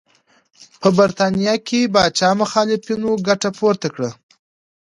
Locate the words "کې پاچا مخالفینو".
1.67-3.11